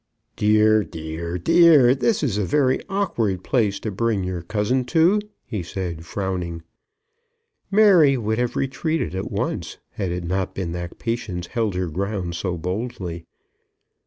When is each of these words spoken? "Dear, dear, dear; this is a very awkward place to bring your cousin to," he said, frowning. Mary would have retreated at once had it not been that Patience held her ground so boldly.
"Dear, 0.35 0.83
dear, 0.83 1.37
dear; 1.37 1.93
this 1.93 2.23
is 2.23 2.39
a 2.39 2.43
very 2.43 2.79
awkward 2.89 3.43
place 3.43 3.79
to 3.81 3.91
bring 3.91 4.23
your 4.23 4.41
cousin 4.41 4.83
to," 4.85 5.19
he 5.45 5.61
said, 5.61 6.07
frowning. 6.07 6.63
Mary 7.69 8.17
would 8.17 8.39
have 8.39 8.55
retreated 8.55 9.13
at 9.13 9.29
once 9.29 9.77
had 9.91 10.11
it 10.11 10.23
not 10.23 10.55
been 10.55 10.71
that 10.71 10.97
Patience 10.97 11.45
held 11.45 11.75
her 11.75 11.85
ground 11.87 12.33
so 12.33 12.57
boldly. 12.57 13.27